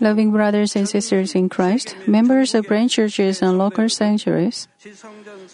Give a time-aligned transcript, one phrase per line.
[0.00, 4.68] Loving brothers and sisters in Christ, members of branch churches and local sanctuaries,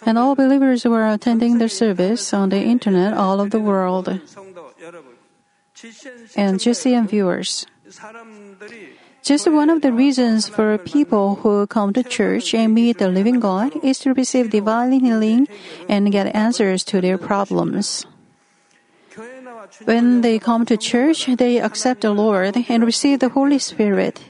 [0.06, 4.08] and all believers who are attending the service on the internet all over the world,
[4.08, 4.20] and
[6.58, 7.66] GCN viewers.
[9.22, 13.38] Just one of the reasons for people who come to church and meet the living
[13.38, 15.46] God is to receive divine healing
[15.88, 18.04] and get answers to their problems.
[19.84, 24.20] When they come to church, they accept the Lord and receive the Holy Spirit.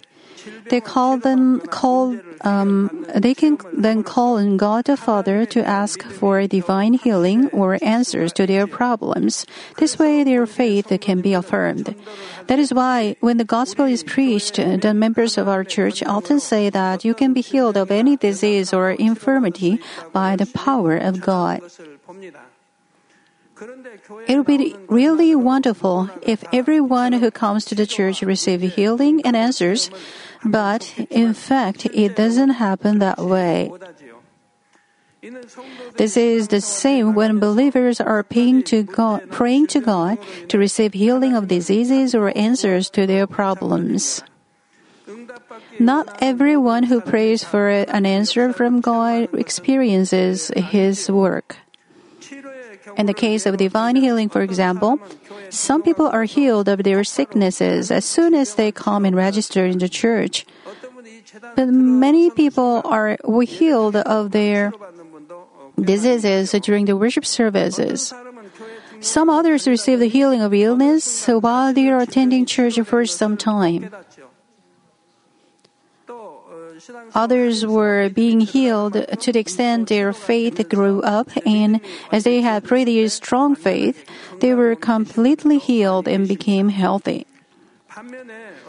[0.71, 6.03] They call them call um, they can then call on God the Father to ask
[6.03, 9.47] for divine healing or answers to their problems.
[9.79, 11.95] This way, their faith can be affirmed.
[12.49, 16.71] That is why, when the gospel is preached, the members of our church often say
[16.71, 19.79] that you can be healed of any disease or infirmity
[20.13, 21.63] by the power of God.
[24.27, 29.37] It would be really wonderful if everyone who comes to the church receive healing and
[29.37, 29.91] answers,
[30.45, 33.71] but in fact, it doesn't happen that way.
[35.97, 40.19] This is the same when believers are praying to God, praying to God
[40.49, 44.23] to receive healing of diseases or answers to their problems.
[45.79, 51.59] Not everyone who prays for an answer from God experiences His work.
[52.97, 54.99] In the case of divine healing, for example,
[55.51, 59.79] some people are healed of their sicknesses as soon as they come and register in
[59.79, 60.47] the church.
[61.57, 63.17] But many people are
[63.47, 64.73] healed of their
[65.81, 68.13] diseases during the worship services.
[69.01, 73.91] Some others receive the healing of illness while they are attending church for some time.
[77.15, 81.81] Others were being healed to the extent their faith grew up, and
[82.11, 84.05] as they had pretty strong faith,
[84.41, 87.27] they were completely healed and became healthy.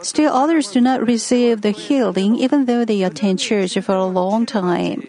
[0.02, 4.44] Still, others do not receive the healing even though they attend church for a long
[4.44, 5.08] time.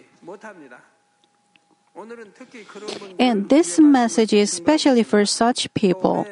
[3.18, 6.26] And this message is especially for such people.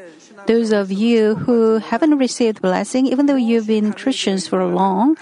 [0.46, 5.16] Those of you who haven't received blessing even though you've been Christians for long,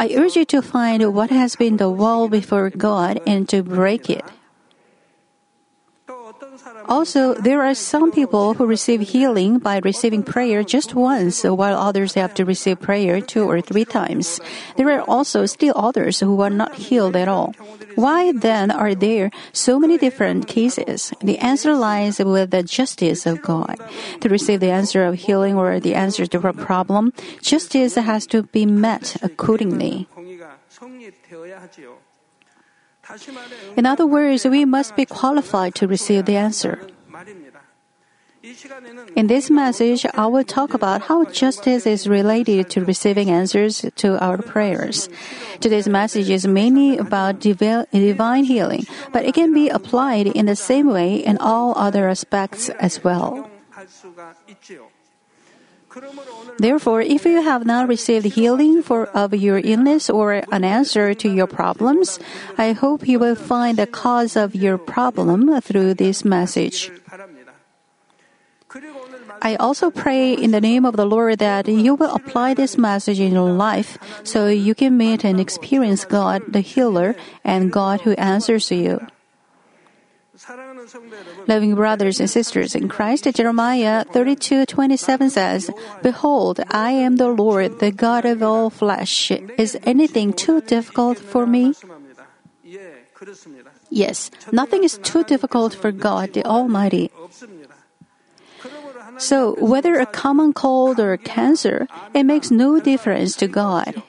[0.00, 4.08] I urge you to find what has been the wall before God and to break
[4.08, 4.24] it.
[6.90, 12.14] Also, there are some people who receive healing by receiving prayer just once, while others
[12.14, 14.40] have to receive prayer two or three times.
[14.76, 17.54] There are also still others who are not healed at all.
[17.94, 21.14] Why then are there so many different cases?
[21.22, 23.78] The answer lies with the justice of God.
[24.22, 28.42] To receive the answer of healing or the answer to a problem, justice has to
[28.50, 30.08] be met accordingly.
[33.76, 36.80] In other words, we must be qualified to receive the answer.
[39.14, 44.18] In this message, I will talk about how justice is related to receiving answers to
[44.18, 45.10] our prayers.
[45.60, 50.88] Today's message is mainly about divine healing, but it can be applied in the same
[50.88, 53.50] way in all other aspects as well.
[56.58, 61.28] Therefore, if you have not received healing for, of your illness or an answer to
[61.28, 62.18] your problems,
[62.58, 66.90] I hope you will find the cause of your problem through this message.
[69.42, 73.18] I also pray in the name of the Lord that you will apply this message
[73.18, 78.12] in your life so you can meet and experience God, the healer, and God who
[78.12, 79.00] answers you.
[81.46, 85.70] Loving brothers and sisters in Christ, Jeremiah 32:27 says,
[86.02, 89.30] "Behold, I am the Lord, the God of all flesh.
[89.58, 91.74] Is anything too difficult for me?"
[93.90, 97.10] Yes, nothing is too difficult for God the Almighty.
[99.18, 104.02] So, whether a common cold or cancer, it makes no difference to God.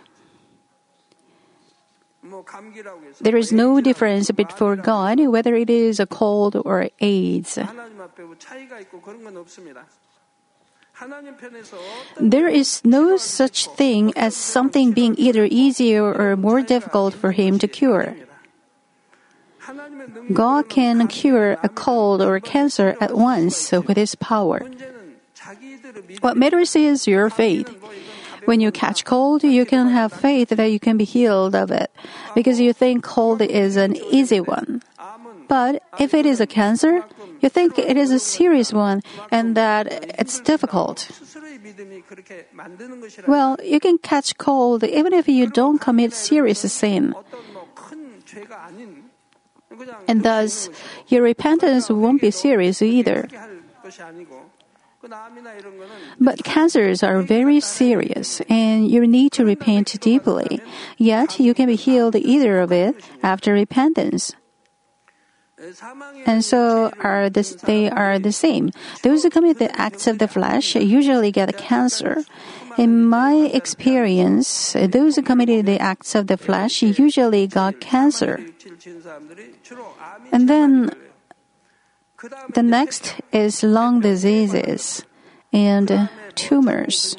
[3.19, 7.57] There is no difference before God whether it is a cold or AIDS.
[12.19, 17.57] There is no such thing as something being either easier or more difficult for Him
[17.59, 18.15] to cure.
[20.33, 24.61] God can cure a cold or cancer at once with His power.
[26.21, 27.69] What matters is your faith.
[28.51, 31.87] When you catch cold, you can have faith that you can be healed of it
[32.35, 34.83] because you think cold is an easy one.
[35.47, 36.99] But if it is a cancer,
[37.39, 39.87] you think it is a serious one and that
[40.19, 41.07] it's difficult.
[43.25, 47.15] Well, you can catch cold even if you don't commit serious sin.
[50.09, 50.67] And thus,
[51.07, 53.29] your repentance won't be serious either.
[56.19, 60.61] But cancers are very serious and you need to repent deeply.
[60.97, 64.33] Yet you can be healed either of it after repentance.
[66.25, 68.71] And so are this, they are the same.
[69.03, 72.23] Those who commit the acts of the flesh usually get cancer.
[72.77, 78.43] In my experience, those who committed the acts of the flesh usually got cancer.
[80.31, 80.91] And then
[82.53, 85.03] the next is lung diseases
[85.53, 87.15] and tumors.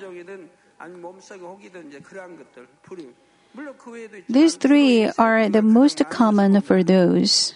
[4.28, 7.54] These three are the most common for those.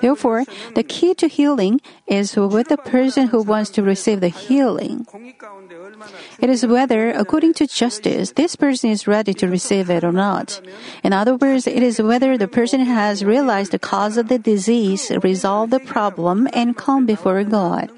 [0.00, 0.44] Therefore,
[0.74, 5.06] the key to healing is with the person who wants to receive the healing.
[6.38, 10.60] It is whether, according to justice, this person is ready to receive it or not.
[11.02, 15.10] In other words, it is whether the person has realized the cause of the disease,
[15.22, 17.90] resolved the problem, and come before God.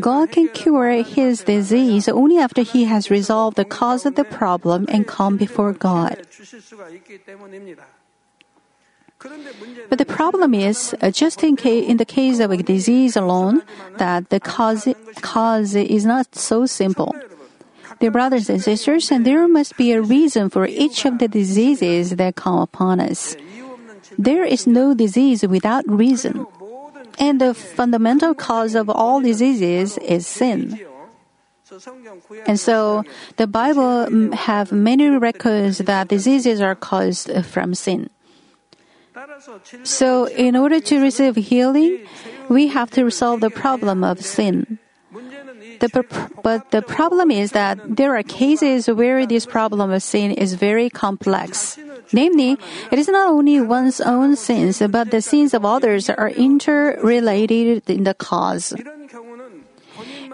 [0.00, 4.86] God can cure his disease only after he has resolved the cause of the problem
[4.88, 6.26] and come before God.
[9.88, 13.62] But the problem is, uh, just in, ca- in the case of a disease alone,
[13.98, 14.88] that the cause,
[15.20, 17.14] cause is not so simple.
[18.00, 22.16] Dear brothers and sisters, and there must be a reason for each of the diseases
[22.16, 23.36] that come upon us.
[24.18, 26.46] There is no disease without reason.
[27.18, 30.80] And the fundamental cause of all diseases is sin.
[32.46, 33.04] And so
[33.36, 38.10] the Bible mm, have many records that diseases are caused from sin.
[39.82, 42.06] So, in order to receive healing,
[42.48, 44.78] we have to resolve the problem of sin.
[45.80, 46.06] The,
[46.42, 50.88] but the problem is that there are cases where this problem of sin is very
[50.88, 51.76] complex.
[52.12, 52.56] Namely,
[52.92, 58.04] it is not only one's own sins, but the sins of others are interrelated in
[58.04, 58.74] the cause.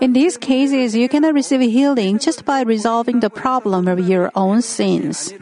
[0.02, 4.60] In these cases, you cannot receive healing just by resolving the problem of your own
[4.60, 5.32] sins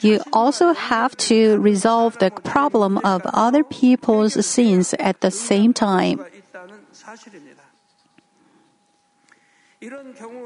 [0.00, 6.24] you also have to resolve the problem of other people's sins at the same time.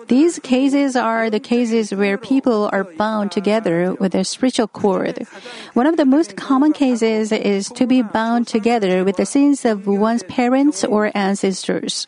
[0.08, 5.26] These cases are the cases where people are bound together with a spiritual cord.
[5.72, 9.86] One of the most common cases is to be bound together with the sins of
[9.86, 12.06] one's parents or ancestors.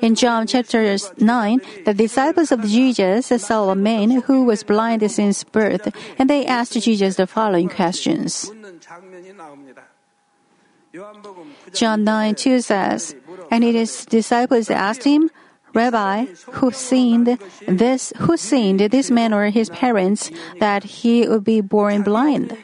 [0.00, 5.44] In John chapter 9, the disciples of Jesus saw a man who was blind since
[5.44, 8.50] birth, and they asked Jesus the following questions.
[11.72, 13.14] John 9 2 says,
[13.50, 15.30] And his disciples asked him,
[15.74, 16.26] Rabbi,
[16.58, 17.38] who sinned
[17.68, 22.56] this who sinned this man or his parents that he would be born blind?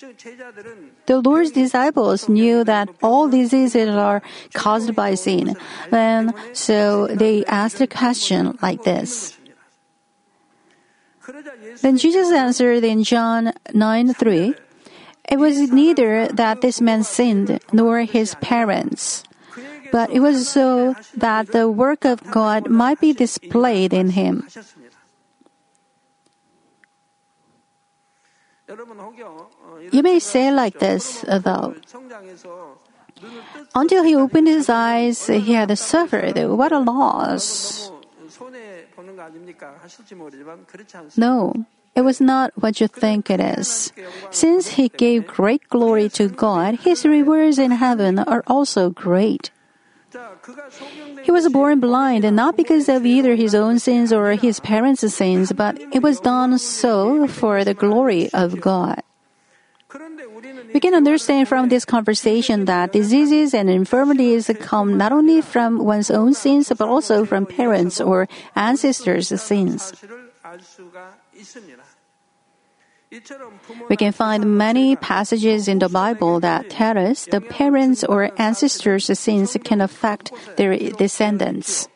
[0.00, 4.22] The Lord's disciples knew that all diseases are
[4.54, 5.56] caused by sin,
[5.92, 9.36] and so they asked a question like this.
[11.82, 14.54] Then Jesus answered in John 9 3,
[15.28, 19.22] It was neither that this man sinned nor his parents,
[19.92, 24.48] but it was so that the work of God might be displayed in him.
[29.92, 31.74] You may say like this, though.
[33.74, 36.38] Until he opened his eyes, he had suffered.
[36.38, 37.90] What a loss.
[41.16, 43.92] No, it was not what you think it is.
[44.30, 49.50] Since he gave great glory to God, his rewards in heaven are also great.
[51.22, 55.52] He was born blind, not because of either his own sins or his parents' sins,
[55.52, 59.02] but it was done so for the glory of God.
[60.72, 66.10] We can understand from this conversation that diseases and infirmities come not only from one's
[66.10, 69.92] own sins, but also from parents or ancestors' sins.
[73.88, 79.18] We can find many passages in the Bible that tell us the parents or ancestors'
[79.18, 81.89] sins can affect their descendants.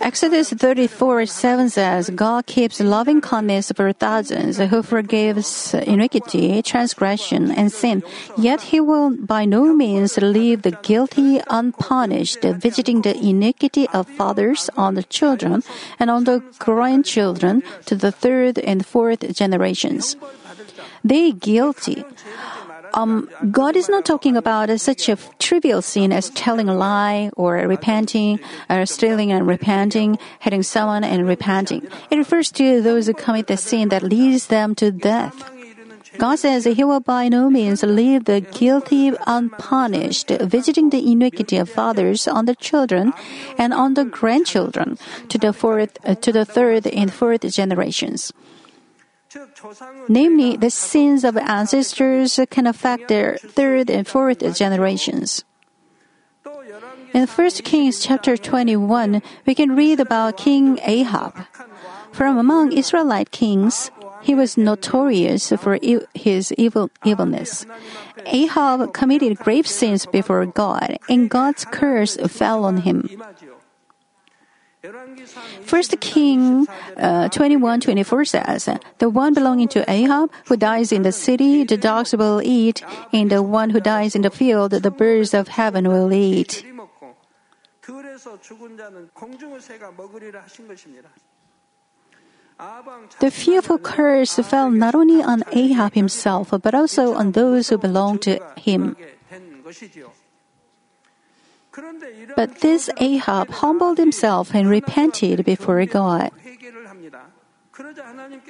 [0.00, 7.72] Exodus 34 7 says, God keeps loving kindness for thousands who forgives iniquity, transgression, and
[7.72, 8.02] sin,
[8.36, 14.70] yet he will by no means leave the guilty unpunished, visiting the iniquity of fathers
[14.76, 15.62] on the children
[15.98, 20.16] and on the grandchildren to the third and fourth generations.
[21.04, 22.04] They guilty
[22.96, 27.56] um, God is not talking about such a trivial sin as telling a lie or
[27.68, 31.86] repenting, or stealing and repenting, hitting someone and repenting.
[32.10, 35.52] It refers to those who commit the sin that leads them to death.
[36.18, 41.68] God says he will by no means leave the guilty unpunished, visiting the iniquity of
[41.68, 43.12] fathers on the children
[43.58, 44.98] and on the grandchildren
[45.28, 48.32] to the fourth, uh, to the third and fourth generations.
[50.08, 55.44] Namely, the sins of ancestors can affect their third and fourth generations.
[57.12, 61.46] In 1 Kings chapter 21, we can read about King Ahab.
[62.12, 63.90] From among Israelite kings,
[64.22, 65.78] he was notorious for
[66.14, 67.64] his evil, evilness.
[68.26, 73.08] Ahab committed grave sins before God, and God's curse fell on him.
[75.62, 76.66] First King
[76.96, 81.76] uh, 21 24 says, The one belonging to Ahab who dies in the city, the
[81.76, 85.88] dogs will eat, and the one who dies in the field, the birds of heaven
[85.88, 86.64] will eat.
[93.20, 98.22] The fearful curse fell not only on Ahab himself, but also on those who belonged
[98.22, 98.96] to him.
[102.36, 106.30] But this Ahab humbled himself and repented before God.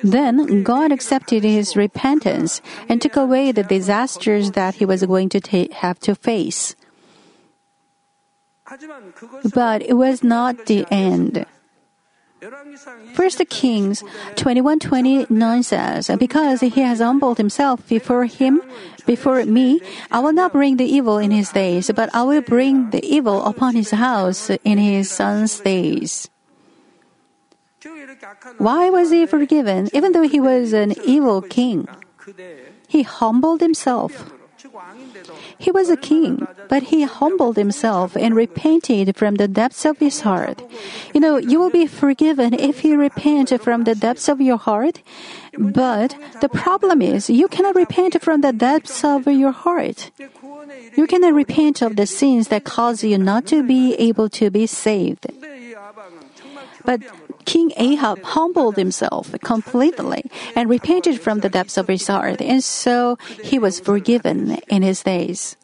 [0.03, 5.41] Then God accepted his repentance and took away the disasters that he was going to
[5.41, 6.77] ta- have to face.
[9.55, 11.47] But it was not the end.
[13.15, 14.05] First Kings
[14.37, 18.61] 21:29 says, "Because he has humbled himself before him,
[19.07, 19.81] before me,
[20.13, 23.41] I will not bring the evil in his days, but I will bring the evil
[23.45, 26.29] upon his house in his son's days."
[28.59, 31.89] Why was he forgiven, even though he was an evil king?
[32.87, 34.36] He humbled himself.
[35.59, 40.21] He was a king, but he humbled himself and repented from the depths of his
[40.21, 40.63] heart.
[41.15, 45.03] You know, you will be forgiven if you repent from the depths of your heart.
[45.59, 50.11] But the problem is, you cannot repent from the depths of your heart.
[50.97, 54.67] You cannot repent of the sins that cause you not to be able to be
[54.67, 55.27] saved.
[56.85, 57.01] But
[57.47, 63.17] King Ahab humbled himself completely and repented from the depths of his heart, and so
[63.43, 65.57] he was forgiven in his days.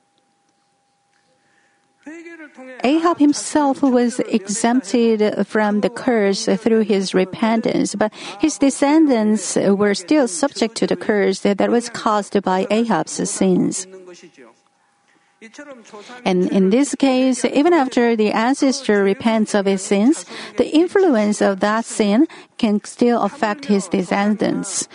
[2.84, 10.26] Ahab himself was exempted from the curse through his repentance, but his descendants were still
[10.28, 13.86] subject to the curse that was caused by Ahab's sins.
[16.24, 20.24] And in this case, even after the ancestor repents of his sins,
[20.56, 24.88] the influence of that sin can still affect his descendants.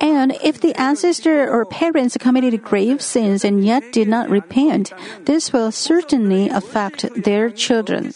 [0.00, 4.92] And if the ancestor or parents committed grave sins and yet did not repent,
[5.24, 8.12] this will certainly affect their children.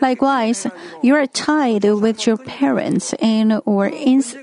[0.00, 0.66] Likewise,
[1.02, 3.90] you are tied with your parents and or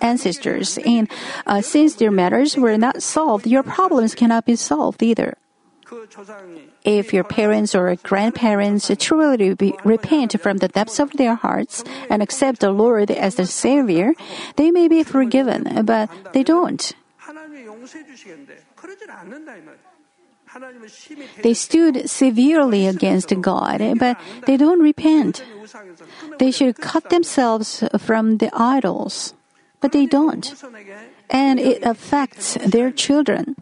[0.02, 1.10] ancestors, and
[1.46, 5.38] uh, since their matters were not solved, your problems cannot be solved either.
[6.84, 12.62] If your parents or grandparents truly repent from the depths of their hearts and accept
[12.62, 14.14] the Lord as the Savior,
[14.56, 16.94] they may be forgiven, but they don't.
[21.44, 25.44] They stood severely against God, but they don't repent.
[26.40, 29.34] They should cut themselves from the idols,
[29.80, 30.54] but they don't.
[31.30, 33.56] And it affects their children.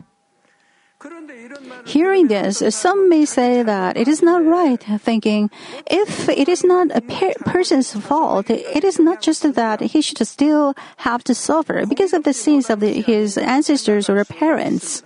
[1.86, 5.50] Hearing this, some may say that it is not right, thinking,
[5.90, 10.20] if it is not a per- person's fault, it is not just that he should
[10.28, 15.04] still have to suffer because of the sins of the, his ancestors or parents.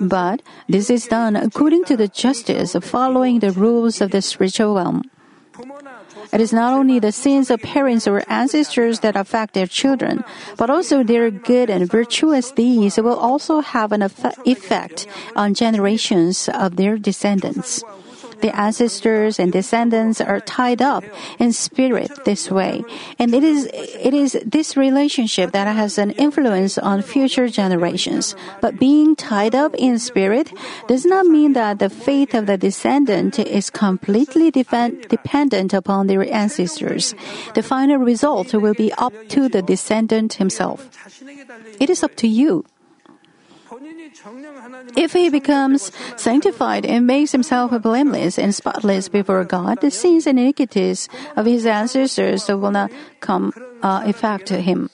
[0.00, 5.02] But this is done according to the justice following the rules of the spiritual realm.
[6.32, 10.24] It is not only the sins of parents or ancestors that affect their children,
[10.56, 16.76] but also their good and virtuous deeds will also have an effect on generations of
[16.76, 17.82] their descendants.
[18.40, 21.04] The ancestors and descendants are tied up
[21.38, 22.84] in spirit this way.
[23.18, 28.34] And it is, it is this relationship that has an influence on future generations.
[28.60, 30.52] But being tied up in spirit
[30.88, 37.14] does not mean that the faith of the descendant is completely dependent upon their ancestors.
[37.54, 40.88] The final result will be up to the descendant himself.
[41.80, 42.64] It is up to you.
[44.96, 50.38] If he becomes sanctified and makes himself blameless and spotless before God, the sins and
[50.38, 54.90] iniquities of his ancestors will not come uh, affect him.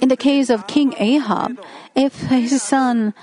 [0.00, 1.60] In the case of King Ahab,
[1.94, 3.14] if his son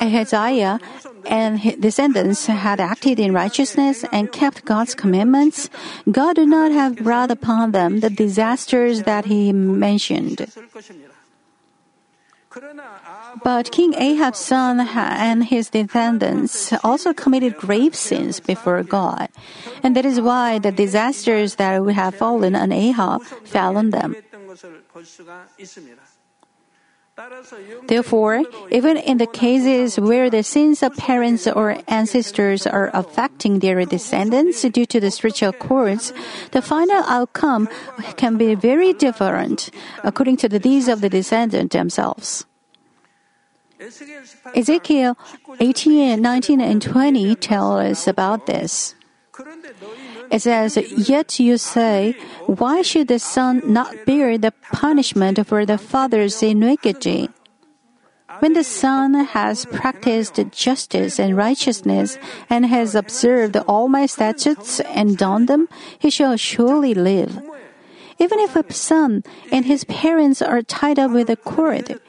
[0.00, 0.80] Ahaziah
[1.26, 5.68] and his descendants had acted in righteousness and kept God's commandments,
[6.10, 10.46] God would not have brought upon them the disasters that he mentioned.
[13.44, 19.28] But King Ahab's son and his descendants also committed grave sins before God.
[19.84, 24.16] And that is why the disasters that would have fallen on Ahab fell on them.
[27.86, 33.84] Therefore, even in the cases where the sins of parents or ancestors are affecting their
[33.84, 36.12] descendants due to the spiritual cords,
[36.52, 37.68] the final outcome
[38.16, 39.70] can be very different
[40.04, 42.46] according to the deeds of the descendant themselves.
[44.54, 45.16] Ezekiel
[45.58, 48.94] 18, 19, and 20 tell us about this.
[50.30, 55.78] It says, Yet you say, Why should the son not bear the punishment for the
[55.78, 57.28] father's iniquity?
[58.38, 62.16] When the son has practiced justice and righteousness
[62.48, 65.68] and has observed all my statutes and done them,
[65.98, 67.42] he shall surely live.
[68.18, 72.00] Even if a son and his parents are tied up with a cord,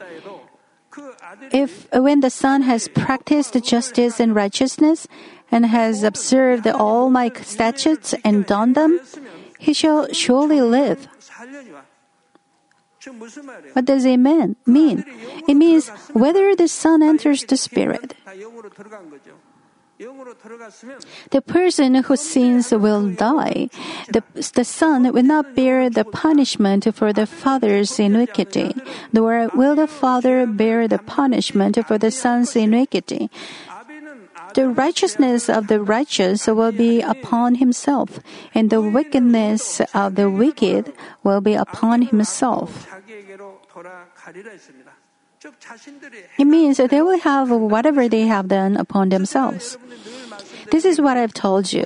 [1.52, 5.08] if when the son has practiced justice and righteousness
[5.52, 9.00] and has observed all my statutes and done them,
[9.60, 11.08] he shall surely live.
[13.74, 14.56] What does it mean?
[14.66, 15.04] mean?
[15.48, 18.16] It means whether the son enters the spirit.
[21.30, 23.70] The person who sins will die.
[24.10, 28.74] The, the son will not bear the punishment for the father's iniquity,
[29.14, 33.30] nor will the father bear the punishment for the son's iniquity.
[34.54, 38.20] The righteousness of the righteous will be upon himself,
[38.54, 40.94] and the wickedness of the wicked
[41.24, 42.88] will be upon himself.
[46.38, 49.78] It means they will have whatever they have done upon themselves.
[50.70, 51.86] This is what I've told you.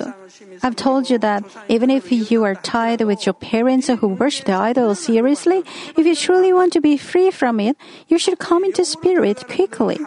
[0.62, 4.54] I've told you that even if you are tied with your parents who worship the
[4.54, 5.64] idol seriously,
[5.98, 10.00] if you truly want to be free from it, you should come into spirit quickly.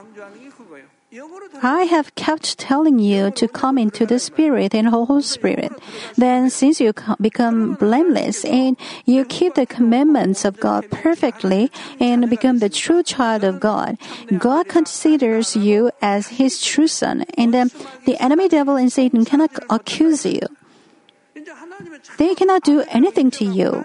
[1.63, 5.73] I have kept telling you to come into the Spirit and Holy Spirit.
[6.17, 12.59] Then, since you become blameless and you keep the commandments of God perfectly and become
[12.59, 13.97] the true child of God,
[14.37, 17.71] God considers you as His true son, and then
[18.05, 20.45] the enemy devil and Satan cannot accuse you.
[22.19, 23.85] They cannot do anything to you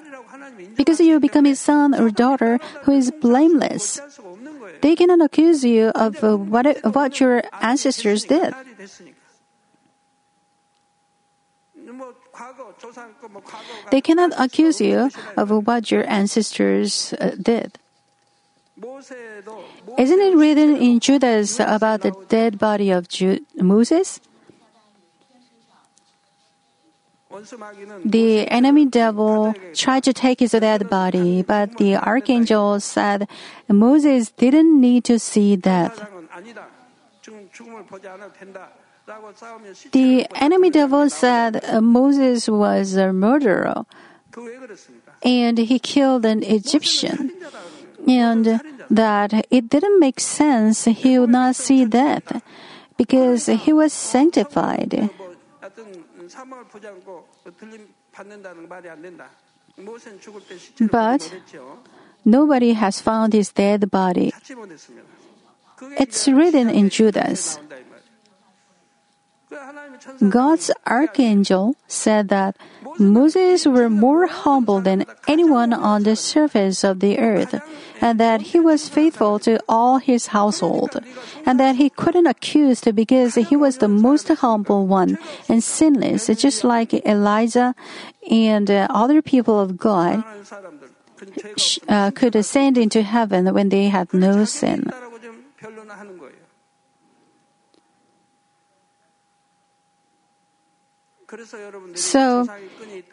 [0.76, 4.02] because you become His son or daughter who is blameless.
[4.84, 8.54] They cannot accuse you of uh, what, what your ancestors did.
[13.91, 17.80] They cannot accuse you of what your ancestors uh, did.
[19.98, 23.08] Isn't it written in Judas about the dead body of
[23.56, 24.19] Moses?
[28.06, 33.28] The enemy devil tried to take his dead body, but the archangel said
[33.67, 35.98] Moses didn't need to see death.
[39.91, 43.86] The enemy devil said Moses was a murderer
[45.24, 47.32] and he killed an Egyptian,
[48.08, 52.41] and that it didn't make sense he would not see death
[52.98, 55.10] because he was sanctified.
[60.91, 61.32] But
[62.26, 64.34] nobody has found his dead body.
[66.00, 67.60] It's written in Judas.
[70.30, 72.56] God's archangel said that
[73.00, 77.60] Moses were more humble than anyone on the surface of the earth,
[78.02, 81.00] and that he was faithful to all his household,
[81.46, 85.18] and that he couldn't accuse because he was the most humble one
[85.50, 87.74] and sinless, just like Elijah
[88.30, 90.24] and uh, other people of God
[91.88, 94.92] uh, could ascend into heaven when they had no sin.
[101.96, 102.48] So,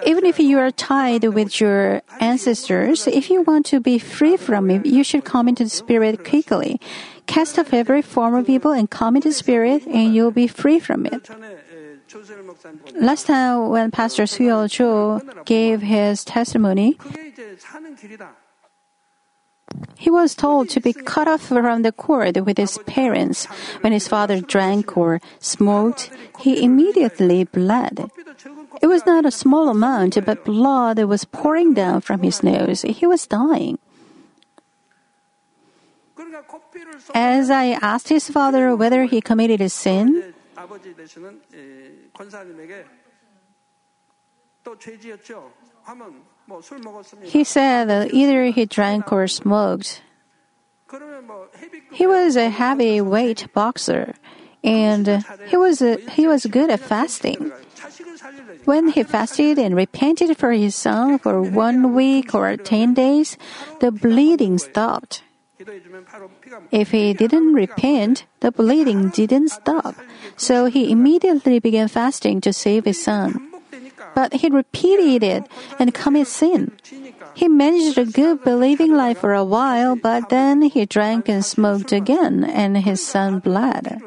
[0.07, 4.71] even if you are tied with your ancestors, if you want to be free from
[4.71, 6.81] it, you should come into the Spirit quickly.
[7.27, 10.79] Cast off every form of evil and come into the Spirit, and you'll be free
[10.79, 11.31] from it.
[12.95, 16.99] Last time, when Pastor Suyol Cho gave his testimony,
[19.97, 23.47] he was told to be cut off from the cord with his parents.
[23.81, 28.11] When his father drank or smoked, he immediately bled.
[28.81, 32.83] It was not a small amount, but blood was pouring down from his nose.
[32.83, 33.79] He was dying.
[37.15, 40.35] As I asked his father whether he committed a sin,
[47.23, 50.03] he said that either he drank or smoked.
[51.93, 54.15] He was a heavyweight boxer,
[54.65, 57.53] and he was a, he was good at fasting.
[58.65, 63.39] When he fasted and repented for his son for one week or ten days,
[63.81, 65.23] the bleeding stopped.
[66.71, 69.95] If he didn't repent, the bleeding didn't stop,
[70.37, 73.50] so he immediately began fasting to save his son
[74.15, 75.45] but he repeated it
[75.79, 76.73] and committed sin.
[77.35, 81.93] He managed a good believing life for a while, but then he drank and smoked
[81.93, 84.01] again, and his son bled.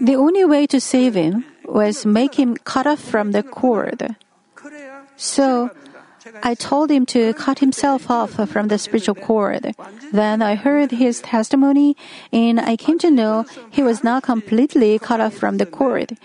[0.00, 4.16] The only way to save him was make him cut off from the cord.
[5.16, 5.70] So
[6.42, 9.74] I told him to cut himself off from the spiritual cord.
[10.12, 11.96] Then I heard his testimony,
[12.32, 16.18] and I came to know he was not completely cut off from the cord.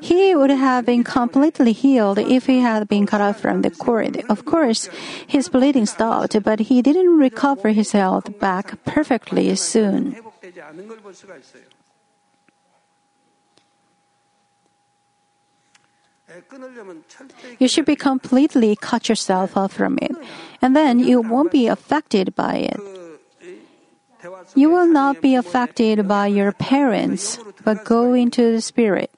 [0.00, 4.22] He would have been completely healed if he had been cut off from the cord.
[4.28, 4.88] Of course,
[5.26, 10.16] his bleeding stopped, but he didn't recover his health back perfectly soon.
[17.58, 20.16] You should be completely cut yourself off from it,
[20.60, 22.80] and then you won't be affected by it.
[24.54, 29.10] You will not be affected by your parents, but go into the Spirit.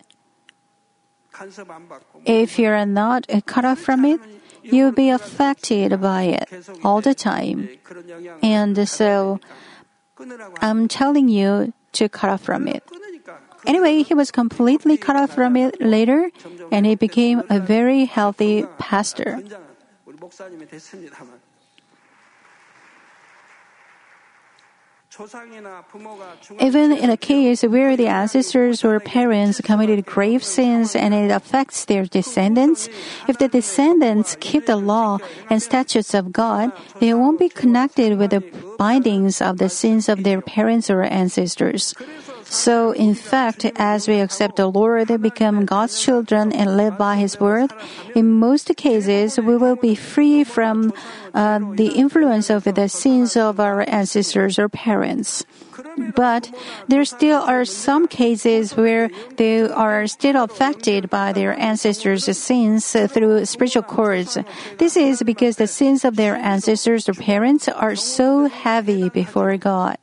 [2.24, 4.20] If you are not cut off from it,
[4.62, 6.48] you'll be affected by it
[6.82, 7.68] all the time.
[8.42, 9.40] And so
[10.60, 12.82] I'm telling you to cut off from it.
[13.66, 16.30] Anyway, he was completely cut off from it later,
[16.70, 19.42] and he became a very healthy pastor.
[26.60, 31.84] Even in a case where the ancestors or parents committed grave sins and it affects
[31.86, 32.88] their descendants,
[33.28, 38.30] if the descendants keep the law and statutes of God, they won't be connected with
[38.30, 38.44] the
[38.78, 41.94] bindings of the sins of their parents or ancestors.
[42.48, 47.40] So, in fact, as we accept the Lord, become God's children, and live by His
[47.40, 47.72] word,
[48.14, 50.92] in most cases we will be free from
[51.34, 55.44] uh, the influence of the sins of our ancestors or parents.
[56.14, 56.50] But
[56.88, 63.44] there still are some cases where they are still affected by their ancestors' sins through
[63.44, 64.38] spiritual cords.
[64.78, 69.98] This is because the sins of their ancestors or parents are so heavy before God.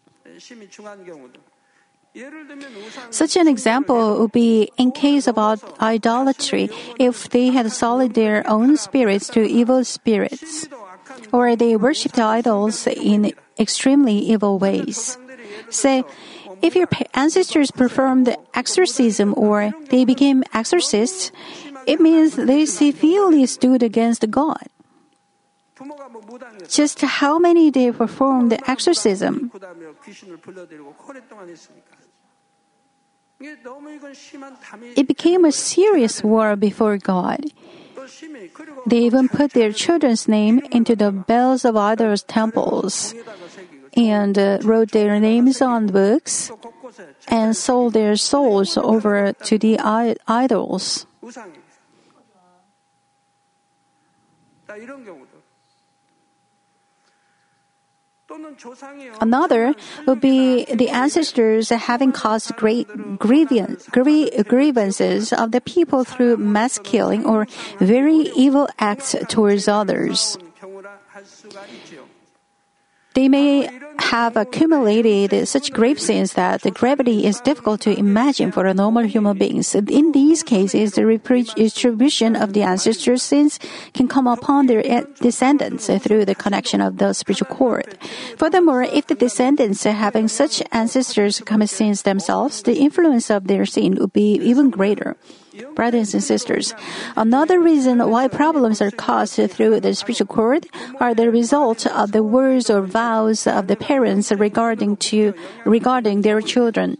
[3.10, 8.78] Such an example would be in case about idolatry, if they had sold their own
[8.78, 10.68] spirits to evil spirits,
[11.32, 15.18] or they worshipped idols in extremely evil ways.
[15.70, 16.04] Say,
[16.62, 21.32] if your ancestors performed exorcism or they became exorcists,
[21.88, 24.70] it means they severely stood against God.
[26.70, 29.52] Just how many they performed exorcism?
[34.96, 37.46] It became a serious war before God.
[38.86, 43.14] They even put their children's name into the bells of others' temples
[43.96, 46.52] and uh, wrote their names on books
[47.28, 51.06] and sold their souls over to the I- idols.
[59.22, 59.74] Another
[60.08, 62.88] would be the ancestors having caused great
[63.20, 67.48] grievance, grievances of the people through mass killing or
[67.80, 70.38] very evil acts towards others.
[73.14, 78.66] They may have accumulated such grave sins that the gravity is difficult to imagine for
[78.66, 79.76] a normal human beings.
[79.76, 83.60] In these cases, the retribution of the ancestors' sins
[83.94, 84.82] can come upon their
[85.22, 87.98] descendants through the connection of the spiritual cord.
[88.38, 93.96] Furthermore, if the descendants having such ancestors commit sins themselves, the influence of their sin
[93.96, 95.16] would be even greater.
[95.76, 96.74] Brothers and sisters,
[97.16, 100.68] another reason why problems are caused through the spiritual cord
[101.00, 105.34] are the result of the words or vows of the parents regarding to
[105.66, 106.98] regarding their children.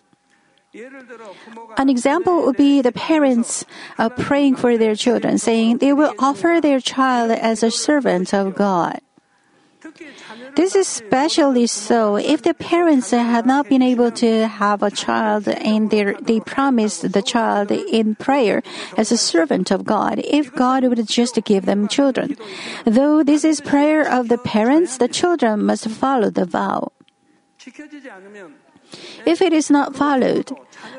[1.78, 3.66] An example would be the parents
[3.98, 8.56] uh, praying for their children, saying they will offer their child as a servant of
[8.56, 9.00] God.
[10.56, 15.48] This is especially so if the parents had not been able to have a child
[15.48, 18.64] and they promised the child in prayer
[18.98, 22.38] as a servant of God, if God would just give them children.
[22.86, 26.92] Though this is prayer of the parents, the children must follow the vow.
[29.26, 30.52] If it is not followed,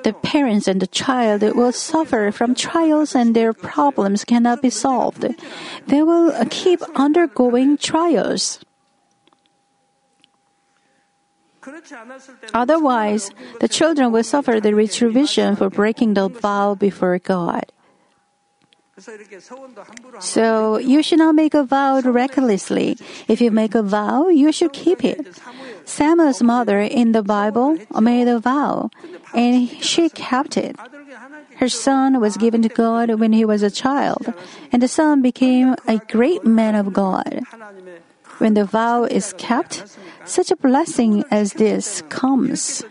[0.02, 5.26] the parents and the child will suffer from trials and their problems cannot be solved.
[5.86, 8.60] They will keep undergoing trials.
[12.52, 17.64] Otherwise, the children will suffer the retribution for breaking the vow before God.
[20.20, 22.96] So you should not make a vow recklessly.
[23.26, 25.34] If you make a vow, you should keep it.
[25.84, 28.90] Samuel's mother in the Bible made a vow,
[29.34, 30.76] and she kept it.
[31.56, 34.32] Her son was given to God when he was a child,
[34.70, 37.42] and the son became a great man of God.
[38.39, 39.83] When the vow is kept,
[40.25, 42.85] such a blessing as this comes.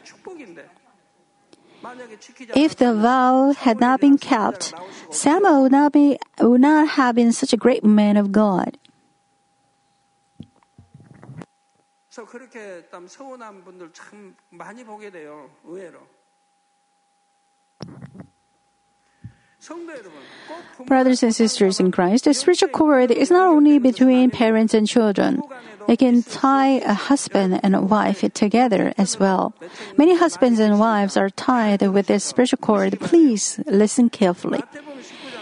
[2.55, 4.75] If the vow had not been kept,
[5.11, 8.77] Samuel would not, be, would not have been such a great man of God.
[12.19, 15.49] 그래서 그렇게 좀 서운한 분들 참 많이 보게 돼요.
[15.65, 16.01] 의외로.
[20.86, 25.42] Brothers and sisters in Christ, the spiritual cord is not only between parents and children.
[25.88, 29.54] It can tie a husband and a wife together as well.
[29.98, 33.00] Many husbands and wives are tied with this spiritual cord.
[33.00, 34.64] Please listen carefully.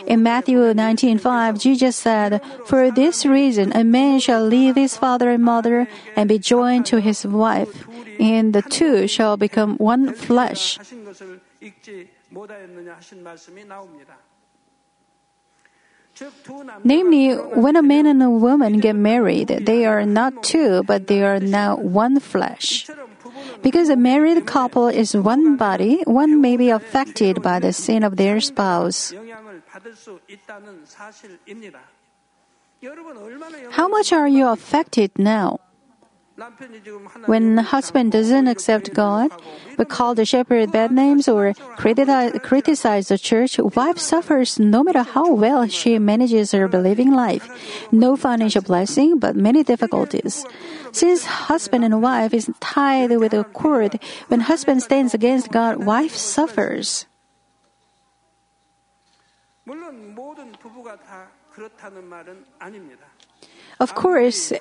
[0.05, 5.43] In Matthew 19:5, Jesus said, "For this reason a man shall leave his father and
[5.43, 7.87] mother and be joined to his wife,
[8.19, 10.77] and the two shall become one flesh."
[16.83, 21.23] Namely, when a man and a woman get married, they are not two, but they
[21.23, 22.87] are now one flesh.
[23.61, 28.17] Because a married couple is one body, one may be affected by the sin of
[28.17, 29.13] their spouse.
[33.71, 35.59] How much are you affected now?
[37.25, 39.31] When husband doesn't accept God,
[39.77, 45.33] but call the shepherd bad names or criticize, the church, wife suffers no matter how
[45.33, 47.47] well she manages her believing life.
[47.91, 50.45] No financial blessing, but many difficulties.
[50.91, 56.15] Since husband and wife is tied with a cord, when husband stands against God, wife
[56.15, 57.05] suffers.
[63.81, 64.53] Of course,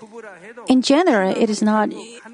[0.66, 1.92] in general, it is not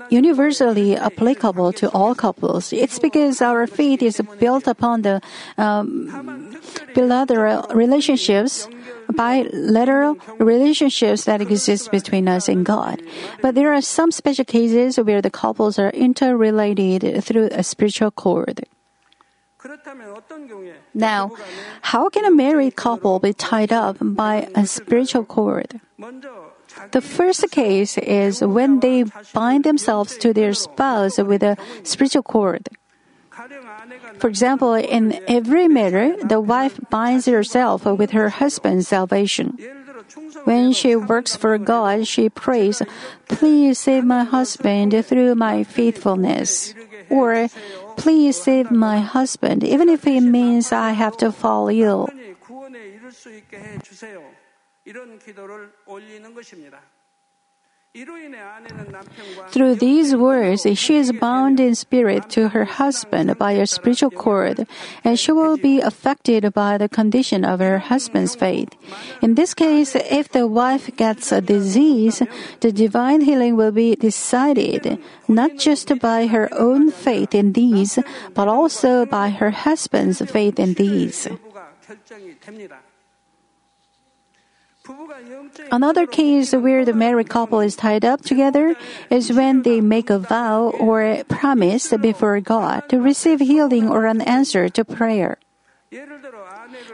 [0.08, 2.72] universally applicable to all couples.
[2.72, 5.20] It's because our faith is built upon the
[5.58, 6.54] um,
[6.94, 8.68] bilateral relationships,
[9.10, 13.02] bilateral relationships that exist between us and God.
[13.42, 18.62] But there are some special cases where the couples are interrelated through a spiritual cord.
[20.94, 21.30] Now,
[21.82, 25.80] how can a married couple be tied up by a spiritual cord?
[26.92, 32.68] The first case is when they bind themselves to their spouse with a spiritual cord.
[34.18, 39.56] For example, in every matter, the wife binds herself with her husband's salvation.
[40.44, 42.82] When she works for God, she prays,
[43.28, 46.74] Please save my husband through my faithfulness.
[47.10, 47.48] Or,
[47.96, 52.08] Please save my husband, even if it means I have to fall ill.
[59.48, 64.66] Through these words, she is bound in spirit to her husband by a spiritual cord,
[65.02, 68.68] and she will be affected by the condition of her husband's faith.
[69.22, 72.22] In this case, if the wife gets a disease,
[72.60, 77.98] the divine healing will be decided not just by her own faith in these,
[78.34, 81.28] but also by her husband's faith in these.
[85.72, 88.76] Another case where the married couple is tied up together
[89.10, 94.20] is when they make a vow or promise before God to receive healing or an
[94.22, 95.38] answer to prayer.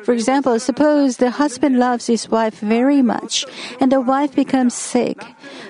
[0.05, 3.47] For example, suppose the husband loves his wife very much
[3.81, 5.21] and the wife becomes sick.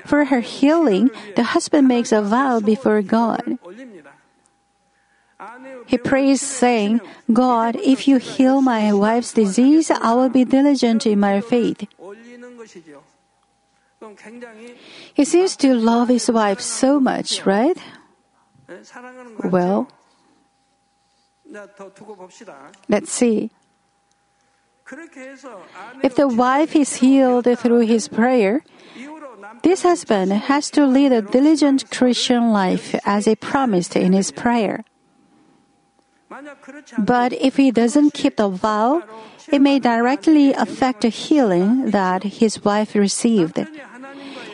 [0.05, 3.59] For her healing, the husband makes a vow before God.
[5.87, 7.01] He prays, saying,
[7.33, 11.87] God, if you heal my wife's disease, I will be diligent in my faith.
[15.15, 17.77] He seems to love his wife so much, right?
[19.45, 19.89] Well,
[22.89, 23.51] let's see.
[26.03, 28.65] If the wife is healed through his prayer,
[29.63, 34.85] this husband has to lead a diligent Christian life as he promised in his prayer.
[36.99, 39.03] But if he doesn't keep the vow,
[39.51, 43.59] it may directly affect the healing that his wife received.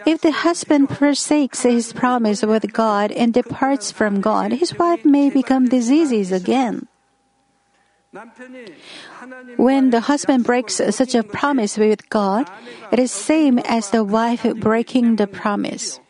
[0.06, 5.30] If the husband forsakes his promise with God and departs from God, his wife may
[5.30, 6.88] become diseases again.
[9.56, 12.48] When the husband breaks such a promise with God,
[12.90, 16.00] it is same as the wife breaking the promise.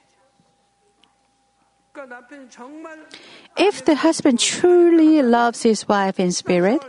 [3.56, 6.82] If the husband truly loves his wife in spirit,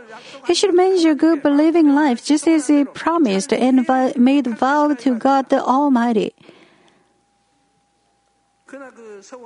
[0.46, 5.14] he should manage a good believing life just as he promised and made vow to
[5.18, 6.34] God the Almighty.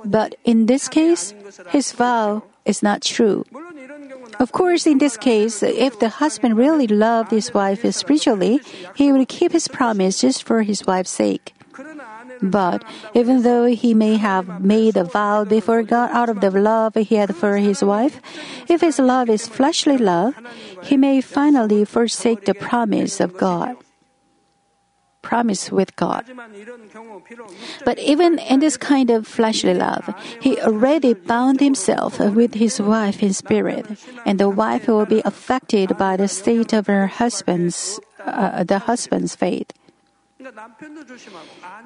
[0.05, 1.33] But in this case,
[1.69, 3.43] his vow is not true.
[4.39, 8.61] Of course, in this case, if the husband really loved his wife spiritually,
[8.95, 11.54] he would keep his promise just for his wife's sake.
[12.41, 16.95] But even though he may have made a vow before God out of the love
[16.95, 18.21] he had for his wife,
[18.67, 20.35] if his love is fleshly love,
[20.83, 23.77] he may finally forsake the promise of God.
[25.21, 26.25] Promise with God.
[27.83, 33.23] But even in this kind of fleshly love, he already bound himself with his wife
[33.23, 33.87] in spirit,
[34.23, 39.35] and the wife will be affected by the state of her husband's, uh, the husband's
[39.35, 39.73] faith.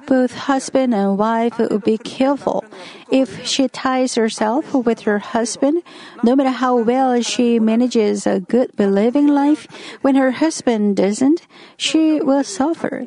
[0.06, 2.64] Both husband and wife would be careful.
[3.10, 5.82] If she ties herself with her husband,
[6.22, 9.66] no matter how well she manages a good believing life,
[10.02, 11.46] when her husband doesn't,
[11.76, 13.06] she will suffer.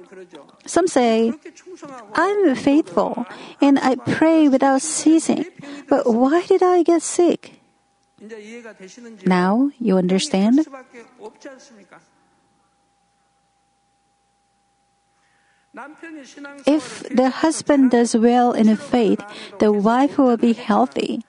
[0.65, 1.33] Some say,
[2.15, 3.25] I'm faithful
[3.61, 5.45] and I pray without ceasing,
[5.89, 7.59] but why did I get sick?
[9.25, 10.65] Now you understand?
[16.65, 19.21] If the husband does well in a faith,
[19.59, 21.23] the wife will be healthy.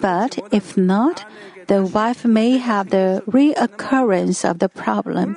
[0.00, 1.24] But if not,
[1.68, 5.36] the wife may have the reoccurrence of the problem.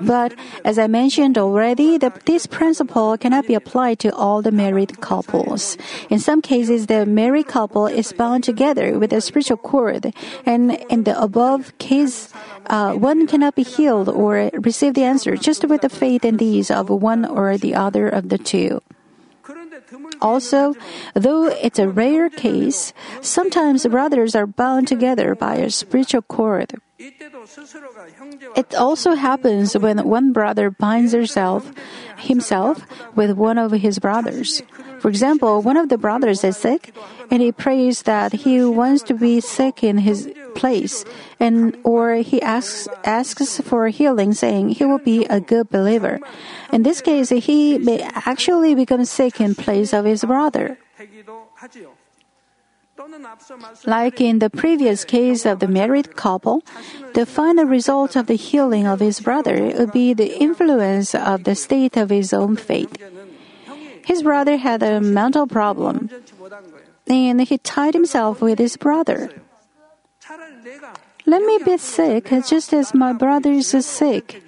[0.00, 5.00] But as I mentioned already, the, this principle cannot be applied to all the married
[5.00, 5.76] couples.
[6.08, 10.12] In some cases, the married couple is bound together with a spiritual cord,
[10.46, 12.32] and in the above case,
[12.66, 16.70] uh, one cannot be healed or receive the answer just with the faith and these
[16.70, 18.80] of one or the other of the two.
[20.20, 20.74] Also,
[21.14, 26.80] though it's a rare case, sometimes brothers are bound together by a spiritual cord.
[26.98, 31.70] It also happens when one brother binds himself,
[32.18, 32.82] himself
[33.14, 34.62] with one of his brothers.
[34.98, 36.92] For example, one of the brothers is sick,
[37.30, 41.04] and he prays that he wants to be sick in his place,
[41.38, 46.18] and or he asks asks for healing, saying he will be a good believer.
[46.72, 50.78] In this case, he may actually become sick in place of his brother.
[53.86, 56.62] Like in the previous case of the married couple,
[57.14, 61.54] the final result of the healing of his brother would be the influence of the
[61.54, 62.90] state of his own faith.
[64.04, 66.10] His brother had a mental problem,
[67.06, 69.30] and he tied himself with his brother.
[71.26, 74.42] Let me be sick just as my brother is sick,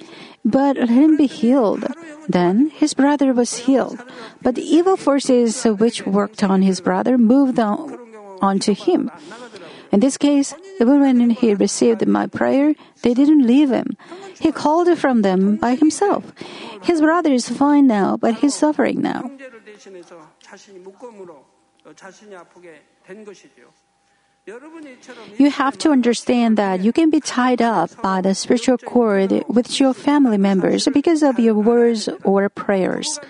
[0.45, 1.87] but let him be healed.
[2.29, 4.03] Then his brother was healed,
[4.43, 8.00] but the evil forces which worked on his brother moved on
[8.41, 9.11] onto him.
[9.93, 13.97] In this case, even when he received my prayer, they didn't leave him.
[14.39, 16.33] He called from them by himself.
[16.83, 19.31] His brother is fine now, but he's suffering now.
[25.39, 29.79] You have to understand that you can be tied up by the spiritual cord with
[29.79, 33.21] your family members because of your words or prayers.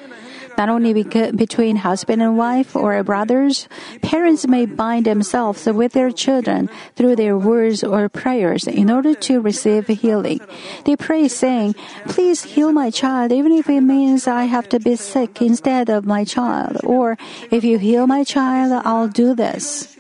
[0.57, 3.69] Not only between husband and wife or brothers,
[4.03, 9.41] parents may bind themselves with their children through their words or prayers in order to
[9.41, 10.41] receive healing.
[10.85, 11.75] They pray saying,
[12.07, 16.05] Please heal my child, even if it means I have to be sick instead of
[16.05, 16.79] my child.
[16.85, 17.17] Or,
[17.51, 19.97] if you heal my child, I'll do this.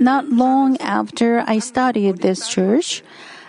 [0.00, 3.02] Not long after I studied this church,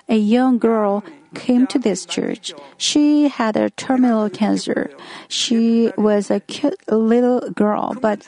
[0.08, 2.54] a young girl came to this church.
[2.78, 4.90] She had a terminal cancer.
[5.28, 8.26] She was a cute little girl, but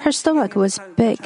[0.00, 1.18] her stomach was big.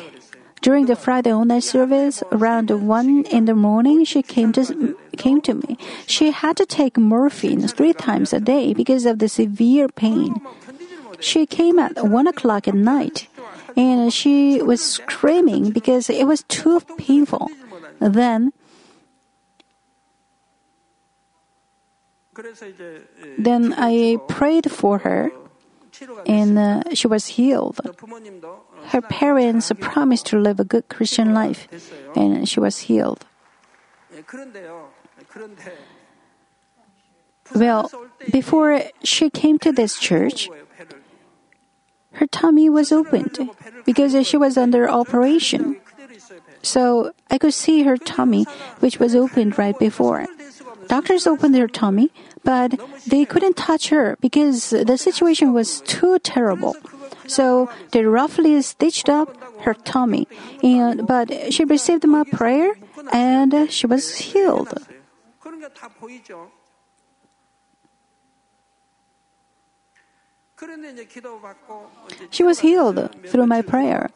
[0.61, 5.55] During the Friday night service, around one in the morning, she came to came to
[5.55, 5.77] me.
[6.07, 10.41] She had to take morphine three times a day because of the severe pain.
[11.21, 13.29] She came at one o'clock at night,
[13.77, 17.51] and she was screaming because it was too painful.
[18.01, 18.53] Then,
[23.39, 25.31] Then I prayed for her
[26.27, 27.81] and uh, she was healed.
[28.87, 31.69] Her parents promised to live a good Christian life
[32.17, 33.25] and she was healed.
[37.55, 37.91] Well,
[38.33, 40.49] before she came to this church,
[42.13, 43.51] her tummy was opened
[43.85, 45.77] because she was under operation.
[46.63, 48.47] So I could see her tummy,
[48.81, 50.27] which was opened right before.
[50.89, 52.11] Doctors opened her tummy,
[52.43, 56.77] but they couldn't touch her because the situation was too terrible.
[57.27, 60.29] So they roughly stitched up her tummy,
[60.63, 62.75] and but she received my prayer
[63.13, 64.75] and she was healed.
[72.31, 74.11] She was healed through my prayer.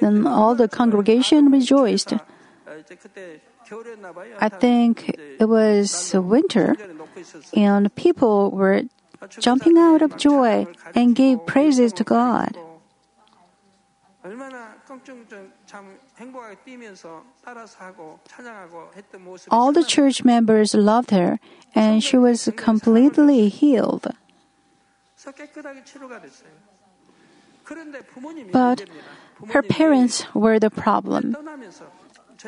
[0.00, 2.14] Then all the congregation rejoiced.
[4.40, 5.08] I think
[5.38, 6.76] it was winter,
[7.54, 8.82] and people were
[9.38, 12.56] jumping out of joy and gave praises to God.
[19.50, 21.40] All the church members loved her,
[21.74, 24.06] and she was completely healed.
[28.52, 28.84] But
[29.48, 31.36] her parents were the problem.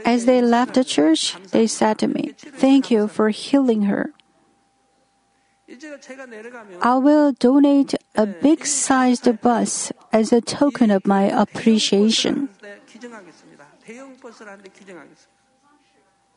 [0.04, 4.12] As they left the church, they said to me, Thank you for healing her.
[6.82, 12.48] I will donate a big sized bus as a token of my appreciation.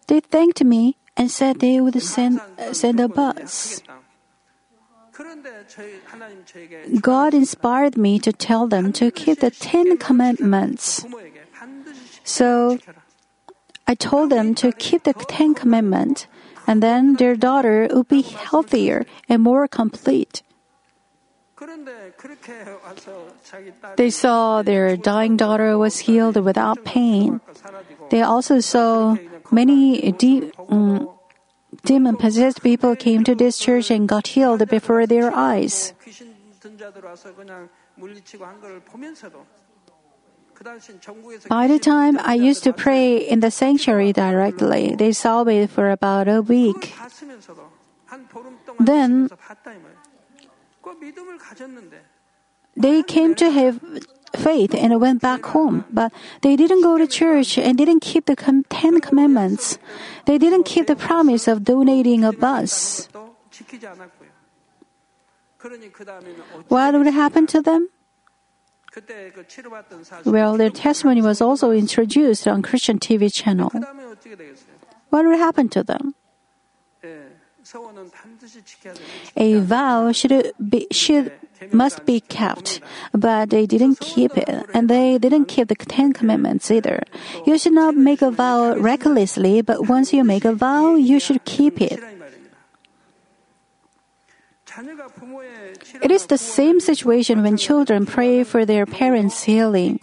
[0.07, 2.41] They thanked me and said they would send,
[2.71, 3.81] send a bus.
[7.01, 11.05] God inspired me to tell them to keep the Ten Commandments.
[12.23, 12.77] So
[13.87, 16.27] I told them to keep the Ten Commandments,
[16.67, 20.43] and then their daughter would be healthier and more complete.
[23.95, 27.41] They saw their dying daughter was healed without pain.
[28.11, 29.17] They also saw
[29.51, 31.09] many de- mm, um,
[31.83, 35.93] demon possessed people came to this church and got healed before their eyes.
[41.49, 45.91] By the time I used to pray in the sanctuary directly, they saw me for
[45.91, 46.93] about a week.
[48.79, 49.29] Then
[52.75, 53.81] they came to have
[54.35, 58.35] faith and went back home, but they didn't go to church and didn't keep the
[58.69, 59.77] Ten Commandments.
[60.25, 63.09] They didn't keep the promise of donating a bus.
[66.67, 67.89] What would happen to them?
[70.25, 73.71] Well, their testimony was also introduced on Christian TV channel.
[75.09, 76.15] What will happen to them?
[79.35, 81.33] A vow should be should
[81.71, 82.79] must be kept,
[83.11, 87.03] but they didn't keep it, and they didn't keep the Ten Commandments either.
[87.45, 91.43] You should not make a vow recklessly, but once you make a vow, you should
[91.43, 91.99] keep it.
[96.03, 99.99] It is the same situation when children pray for their parents' healing.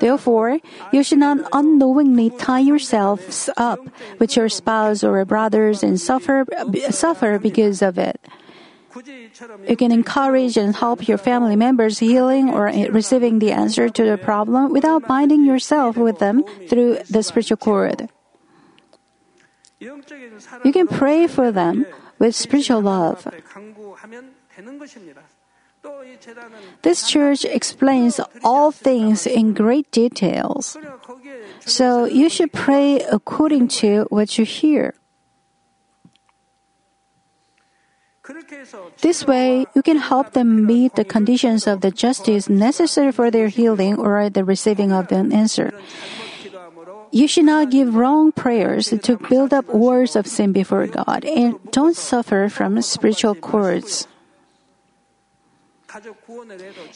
[0.00, 0.58] Therefore,
[0.92, 3.80] you should not unknowingly tie yourselves up
[4.18, 6.46] with your spouse or brothers and suffer,
[6.90, 8.20] suffer because of it.
[9.68, 14.18] You can encourage and help your family members healing or receiving the answer to the
[14.18, 18.08] problem without binding yourself with them through the spiritual cord.
[19.78, 21.86] You can pray for them
[22.18, 23.26] with spiritual love.
[26.82, 30.76] This church explains all things in great details.
[31.60, 34.94] So you should pray according to what you hear.
[39.00, 43.48] This way, you can help them meet the conditions of the justice necessary for their
[43.48, 45.72] healing or the receiving of an answer.
[47.10, 51.58] You should not give wrong prayers to build up words of sin before God, and
[51.70, 54.06] don't suffer from spiritual cords.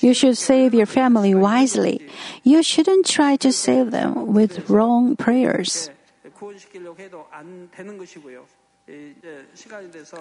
[0.00, 2.06] You should save your family wisely.
[2.42, 5.90] You shouldn't try to save them with wrong prayers.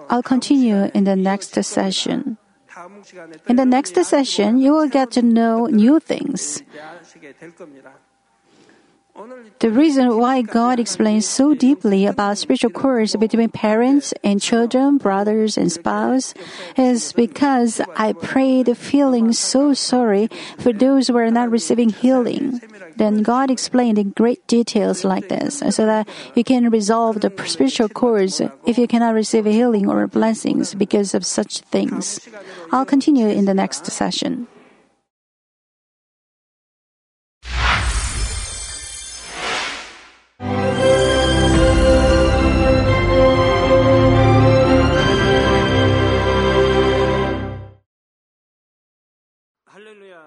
[0.10, 2.38] I'll continue in the next session.
[3.48, 6.64] In the next session, you will get to know new things.
[9.60, 15.58] The reason why God explains so deeply about spiritual cords between parents and children, brothers
[15.58, 16.34] and spouse,
[16.78, 22.62] is because I prayed feeling so sorry for those who are not receiving healing.
[22.96, 27.90] Then God explained in great details like this, so that you can resolve the spiritual
[27.90, 32.20] cords if you cannot receive healing or blessings because of such things.
[32.72, 34.48] I'll continue in the next session.